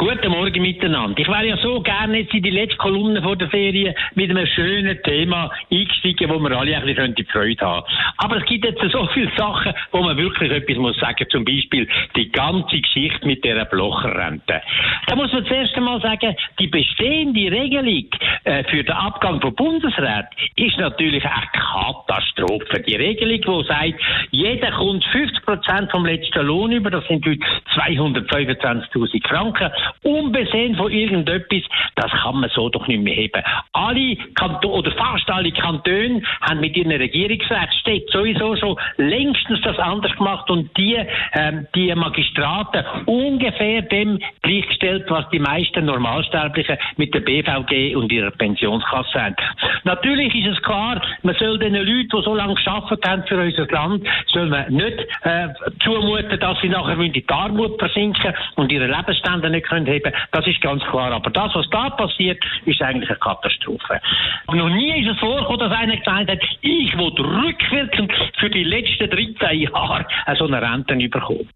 Guten 0.00 0.30
Morgen 0.30 0.62
miteinander. 0.62 1.20
Ich 1.20 1.28
wäre 1.28 1.46
ja 1.46 1.58
so 1.58 1.78
gerne 1.82 2.20
jetzt 2.20 2.32
in 2.32 2.42
die 2.42 2.48
letzte 2.48 2.78
Kolumne 2.78 3.20
vor 3.20 3.36
der 3.36 3.50
Ferien 3.50 3.94
mit 4.14 4.30
einem 4.30 4.46
schönen 4.46 4.98
Thema 5.02 5.50
eingestiegen, 5.70 6.30
wo 6.30 6.38
wir 6.38 6.58
alle 6.58 6.74
ein 6.74 6.86
bisschen 6.86 7.26
Freude 7.26 7.60
haben 7.60 7.84
Aber 8.16 8.38
es 8.38 8.46
gibt 8.46 8.64
jetzt 8.64 8.80
so 8.92 9.06
viele 9.12 9.30
Sachen, 9.36 9.74
wo 9.92 10.00
man 10.00 10.16
wirklich 10.16 10.50
etwas 10.52 10.78
muss 10.78 10.96
sagen. 10.96 11.26
Zum 11.28 11.44
Beispiel 11.44 11.86
die 12.16 12.32
ganze 12.32 12.80
Geschichte 12.80 13.26
mit 13.26 13.44
der 13.44 13.62
Blocherrente. 13.66 14.62
Da 15.06 15.16
muss 15.16 15.34
man 15.34 15.44
zuerst 15.44 15.76
einmal 15.76 16.00
sagen, 16.00 16.34
die 16.58 16.68
bestehende 16.68 17.50
Regelung 17.50 18.06
äh, 18.44 18.64
für 18.70 18.82
den 18.82 18.94
Abgang 18.94 19.38
von 19.42 19.54
Bundesrat 19.54 20.28
ist 20.56 20.78
natürlich 20.78 21.26
eine 21.26 21.46
Katastrophe. 21.52 22.80
Die 22.86 22.96
Regelung, 22.96 23.62
die 23.62 23.68
sagt, 23.68 24.00
jeder 24.30 24.70
kommt 24.70 25.04
50 25.04 25.44
Prozent 25.44 25.90
vom 25.90 26.06
letzten 26.06 26.46
Lohn 26.46 26.72
über, 26.72 26.90
das 26.90 27.06
sind 27.06 27.22
heute 27.26 27.44
225.000 27.74 29.28
Franken 29.28 29.70
unbesehen 30.02 30.76
von 30.76 30.90
irgendetwas, 30.90 31.62
das 31.96 32.10
kann 32.10 32.40
man 32.40 32.50
so 32.50 32.68
doch 32.68 32.86
nicht 32.86 33.02
mehr 33.02 33.14
heben. 33.14 33.42
Alle 33.72 34.16
Kantone, 34.34 34.74
oder 34.74 34.90
fast 34.92 35.28
alle 35.30 35.52
Kantone 35.52 36.22
haben 36.40 36.60
mit 36.60 36.76
ihren 36.76 36.92
Regierungsräten 36.92 38.08
sowieso 38.12 38.56
schon 38.56 38.76
längstens 38.96 39.60
das 39.62 39.78
anders 39.78 40.14
gemacht 40.16 40.48
und 40.50 40.76
die, 40.76 40.98
ähm, 41.34 41.66
die 41.74 41.94
Magistraten 41.94 42.84
ungefähr 43.06 43.82
dem 43.82 44.18
gleichgestellt, 44.42 45.06
was 45.08 45.28
die 45.30 45.38
meisten 45.38 45.84
Normalsterblichen 45.84 46.76
mit 46.96 47.14
der 47.14 47.20
BVG 47.20 47.96
und 47.96 48.12
ihrer 48.12 48.30
Pensionskasse 48.30 49.22
haben. 49.22 49.36
Natürlich 49.84 50.34
ist 50.34 50.56
es 50.56 50.62
klar, 50.62 51.00
man 51.22 51.34
soll 51.36 51.58
den 51.58 51.74
Leuten, 51.74 52.08
die 52.08 52.22
so 52.22 52.34
lange 52.34 52.54
geschafft 52.54 53.06
haben 53.06 53.24
für 53.26 53.40
unser 53.40 53.66
Land, 53.66 54.06
soll 54.26 54.46
man 54.46 54.72
nicht 54.72 54.98
äh, 55.22 55.48
zumuten, 55.82 56.38
dass 56.38 56.60
sie 56.60 56.68
nachher 56.68 56.98
in 56.98 57.12
die 57.12 57.24
Armut 57.28 57.78
versinken 57.78 58.34
und 58.56 58.70
ihre 58.72 58.86
Lebensstände 58.86 59.50
nicht 59.50 59.66
können 59.66 59.79
können 59.84 60.14
Das 60.32 60.46
ist 60.46 60.60
ganz 60.60 60.82
klar. 60.84 61.12
Aber 61.12 61.30
das, 61.30 61.54
was 61.54 61.68
da 61.70 61.90
passiert, 61.90 62.42
ist 62.64 62.82
eigentlich 62.82 63.10
eine 63.10 63.18
Katastrophe. 63.18 64.00
Noch 64.48 64.68
nie 64.68 65.02
ist 65.02 65.12
es 65.12 65.18
vorgekommen, 65.18 65.60
dass 65.60 65.72
einer 65.72 65.96
gesagt 65.96 66.30
hat, 66.30 66.40
ich 66.60 66.96
will 66.96 67.12
rückwirkend 67.18 68.12
für 68.38 68.50
die 68.50 68.64
letzten 68.64 69.10
13 69.10 69.60
Jahre 69.60 70.06
so 70.36 70.46
eine 70.46 70.60
Rente 70.60 70.96
bekommen. 71.08 71.48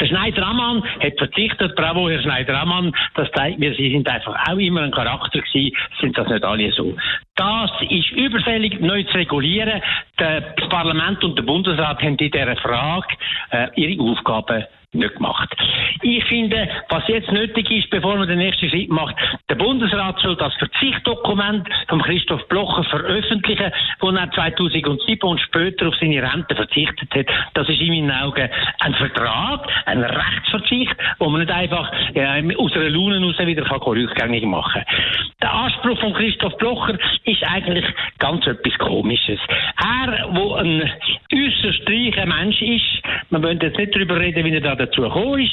Der 0.00 0.06
Schneider-Ammann 0.06 0.82
hat 1.00 1.18
verzichtet, 1.18 1.76
bravo 1.76 2.08
Herr 2.08 2.20
Schneider-Ammann, 2.20 2.92
das 3.14 3.30
zeigt 3.32 3.58
mir, 3.58 3.74
Sie 3.74 3.90
sind 3.92 4.08
einfach 4.08 4.34
auch 4.48 4.58
immer 4.58 4.82
ein 4.82 4.90
Charakter 4.90 5.40
gewesen, 5.40 5.76
sind 6.00 6.18
das 6.18 6.28
nicht 6.28 6.44
alle 6.44 6.72
so. 6.72 6.96
Das 7.36 7.70
ist 7.88 8.10
überfällig 8.10 8.80
neu 8.80 9.04
zu 9.04 9.14
regulieren. 9.14 9.80
Das 10.16 10.42
Parlament 10.68 11.22
und 11.22 11.38
der 11.38 11.44
Bundesrat 11.44 12.02
haben 12.02 12.16
in 12.18 12.30
dieser 12.30 12.56
Frage 12.56 13.14
äh, 13.50 13.68
ihre 13.76 14.02
Aufgaben 14.02 14.64
nicht 14.92 15.14
gemacht. 15.14 15.48
Ich 16.02 16.24
finde, 16.24 16.68
was 16.88 17.06
jetzt 17.06 17.30
nötig 17.30 17.70
ist, 17.70 17.90
bevor 17.90 18.16
man 18.16 18.26
den 18.26 18.38
nächsten 18.38 18.68
Schritt 18.68 18.90
macht, 18.90 19.14
der 19.48 19.54
Bundesrat 19.54 20.18
soll 20.20 20.36
das 20.36 20.54
Verzichtdokument 20.54 21.68
von 21.88 22.02
Christoph 22.02 22.46
Blocher 22.48 22.82
veröffentlichen, 22.84 23.70
wo 24.00 24.10
er 24.10 24.30
2007 24.32 25.22
und 25.28 25.40
später 25.40 25.88
auf 25.88 25.94
seine 26.00 26.22
Rente 26.22 26.56
verzichtet 26.56 27.14
hat. 27.14 27.26
Das 27.54 27.68
ist 27.68 27.80
in 27.80 27.88
meinen 27.88 28.10
Augen 28.10 28.48
ein 28.80 28.94
Vertrag, 28.94 29.68
ein 29.86 30.02
Rechtsverzicht, 30.02 30.96
wo 31.18 31.28
man 31.28 31.42
nicht 31.42 31.52
einfach 31.52 31.92
äh, 32.14 32.56
aus 32.56 32.72
einer 32.72 32.90
Laune 32.90 33.20
heraus 33.20 33.38
wieder 33.38 33.70
rückgängig 33.70 34.44
machen 34.44 34.82
kann. 34.82 35.30
Der 35.42 35.52
Anspruch 35.52 36.00
von 36.00 36.14
Christoph 36.14 36.56
Blocher 36.56 36.98
ist 37.24 37.44
eigentlich 37.44 37.84
ganz 38.18 38.46
etwas 38.46 38.76
Komisches. 38.78 39.38
Er, 39.76 40.28
wo 40.32 40.54
ein 40.54 40.90
äußerst 41.60 41.88
reicher 41.88 42.26
Mensch 42.26 42.60
ist, 42.62 43.02
man 43.30 43.42
wollen 43.42 43.58
jetzt 43.60 43.78
nicht 43.78 43.94
darüber 43.94 44.18
reden, 44.18 44.44
wie 44.44 44.54
er 44.54 44.60
da 44.60 44.74
dazu 44.74 45.02
gekommen 45.02 45.40
ist, 45.40 45.52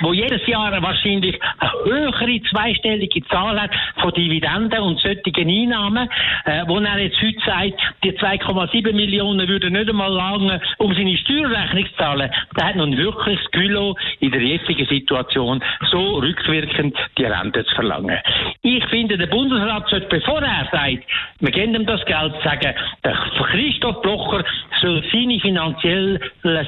wo 0.00 0.12
jedes 0.12 0.46
Jahr 0.46 0.70
wahrscheinlich 0.82 1.38
eine 1.58 1.70
höhere 1.84 2.42
zweistellige 2.50 3.24
Zahl 3.28 3.60
hat 3.60 3.70
von 4.00 4.12
Dividenden 4.12 4.80
und 4.80 5.00
solchen 5.00 5.48
Einnahmen, 5.48 6.08
äh, 6.44 6.64
wo 6.66 6.78
er 6.78 6.98
jetzt 6.98 7.20
heute 7.20 7.38
sagt, 7.44 7.80
die 8.02 8.12
2,7 8.12 8.92
Millionen 8.92 9.48
würden 9.48 9.72
nicht 9.72 9.88
einmal 9.88 10.12
lange, 10.12 10.60
um 10.78 10.94
seine 10.94 11.16
Steuerrechnung 11.18 11.86
zu 11.86 11.96
zahlen. 11.96 12.30
Der 12.56 12.66
hat 12.66 12.76
nun 12.76 12.96
wirklich 12.96 13.38
das 13.38 13.50
Gülo 13.52 13.96
in 14.20 14.30
der 14.30 14.42
jetzigen 14.42 14.86
Situation 14.86 15.62
so 15.90 16.18
rückwirkend 16.18 16.96
die 17.18 17.24
Rente 17.24 17.64
zu 17.64 17.74
verlangen. 17.74 18.18
Ich 18.62 18.84
finde, 18.86 19.18
der 19.18 19.26
Bundesrat 19.26 19.88
sollte, 19.88 20.06
bevor 20.08 20.42
er 20.42 20.68
sagt, 20.70 21.04
wir 21.40 21.50
geben 21.50 21.74
ihm 21.74 21.86
das 21.86 22.04
Geld, 22.06 22.34
sagen, 22.42 22.74
der 23.04 23.12
Christoph 23.12 24.02
Blocher 24.02 24.44
soll 24.80 25.02
seine 25.12 25.33
finanziellen 25.40 26.20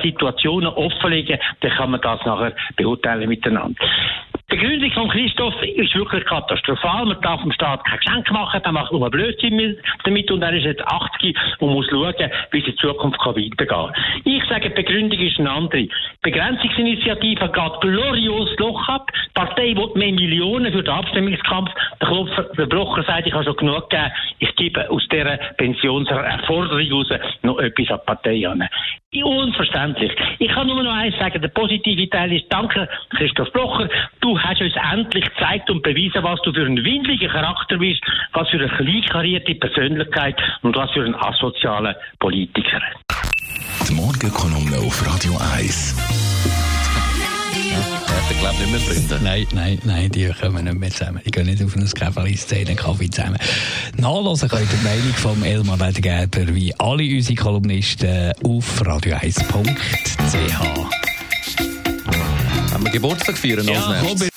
Situationen 0.02 0.68
offenlegen, 0.68 1.38
dann 1.60 1.70
kann 1.72 1.90
man 1.90 2.00
das 2.00 2.24
nachher 2.24 2.52
beurteilen 2.76 3.28
miteinander. 3.28 3.74
Die 4.48 4.54
Begründung 4.56 4.92
von 4.92 5.08
Christoph 5.08 5.60
ist 5.62 5.92
wirklich 5.96 6.24
katastrophal. 6.24 7.04
Man 7.04 7.20
darf 7.20 7.42
dem 7.42 7.50
Staat 7.50 7.84
kein 7.84 7.98
Geschenk 7.98 8.30
machen, 8.30 8.60
dann 8.62 8.74
macht 8.74 8.92
man 8.92 9.10
Blödsinn 9.10 9.76
damit 10.04 10.30
und 10.30 10.40
er 10.40 10.52
ist 10.52 10.64
jetzt 10.64 10.86
80 10.86 11.36
und 11.58 11.72
muss 11.72 11.86
schauen, 11.90 12.14
wie 12.52 12.60
es 12.60 12.66
in 12.68 12.76
Zukunft 12.76 13.18
weitergehen 13.18 13.56
kann. 13.56 13.92
Ich 14.24 14.44
sage, 14.44 14.70
die 14.70 14.74
Begründung 14.76 15.18
ist 15.18 15.40
eine 15.40 15.50
andere. 15.50 15.82
Die 15.82 15.90
Begrenzungsinitiative 16.22 17.48
geht 17.48 17.80
glorios 17.80 18.56
Loch 18.58 18.88
ab. 18.88 19.10
Die 19.12 19.32
Partei 19.34 19.74
will 19.76 19.90
mehr 19.96 20.12
Millionen 20.12 20.72
für 20.72 20.82
den 20.84 20.94
Abstimmungskampf. 20.94 21.70
Der, 22.00 22.08
Klopfer, 22.08 22.42
der 22.56 22.66
Blocher 22.66 23.02
sagt, 23.04 23.26
ich 23.26 23.32
habe 23.32 23.44
schon 23.44 23.56
genug 23.56 23.90
gegeben. 23.90 24.12
Ich 24.38 24.54
gebe 24.56 24.90
aus 24.90 25.06
dieser 25.10 25.36
Pensionserforderung 25.56 26.80
heraus 26.80 27.08
noch 27.42 27.58
etwas 27.58 27.90
an 27.90 27.98
die 28.00 28.06
Partei 28.06 28.48
an. 28.48 28.68
Unverständlich. 29.24 30.12
Ich 30.38 30.48
kann 30.48 30.66
nur 30.66 30.82
noch 30.82 30.92
eins 30.92 31.16
sagen, 31.18 31.40
der 31.40 31.48
positive 31.48 32.08
Teil 32.10 32.32
ist, 32.32 32.46
danke 32.50 32.88
Christoph 33.10 33.50
Blocher, 33.52 33.88
du 34.20 34.38
hast 34.38 34.60
uns 34.60 34.74
endlich 34.92 35.24
gezeigt 35.24 35.70
und 35.70 35.82
bewiesen, 35.82 36.22
was 36.22 36.40
du 36.42 36.52
für 36.52 36.66
ein 36.66 36.84
windiger 36.84 37.28
Charakter 37.28 37.78
bist, 37.78 38.02
was 38.32 38.48
für 38.50 38.58
eine 38.58 38.68
kleinkarierte 38.68 39.54
Persönlichkeit 39.54 40.36
und 40.62 40.76
was 40.76 40.90
für 40.90 41.04
ein 41.04 41.14
asozialer 41.14 41.96
Politiker. 42.18 42.80
Die 43.88 43.94
Morgenkolumne 43.94 44.76
auf 44.86 45.06
Radio 45.06 45.32
1 45.54 45.96
er, 48.30 48.36
glaube 48.36 48.56
nicht 48.56 48.70
mehr 48.70 48.80
Freunde. 48.80 49.20
Nein, 49.22 49.46
nein, 49.52 49.78
nein, 49.84 50.10
die 50.10 50.28
kommen 50.40 50.64
nicht 50.64 50.78
mehr 50.78 50.90
zusammen. 50.90 51.20
Die 51.24 51.30
gehen 51.30 51.46
nicht 51.46 51.62
auf 51.62 51.76
eine 51.76 51.86
Käferli-Szene, 51.86 52.74
Kaffee 52.74 53.10
zusammen. 53.10 53.38
Nachlesen 53.96 54.48
könnt 54.48 54.72
ihr 54.72 54.78
die 54.78 54.84
Meinung 54.84 55.14
von 55.14 55.42
Elmar 55.42 55.78
Ledergerber 55.78 56.54
wie 56.54 56.74
alle 56.78 57.02
unsere 57.02 57.34
Kolumnisten 57.34 58.32
auf 58.44 58.82
radio1.ch. 58.82 59.56
Haben 62.72 62.84
wir 62.84 62.92
Geburtstag 62.92 63.38
feiern 63.38 63.66
ja, 63.66 63.80
als 63.86 64.28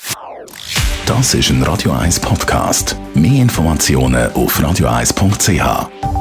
Das 1.06 1.34
ist 1.34 1.50
ein 1.50 1.62
Radio 1.62 1.92
1 1.92 2.20
Podcast. 2.20 2.96
Mehr 3.14 3.42
Informationen 3.42 4.32
auf 4.32 4.58
radio1.ch. 4.60 6.19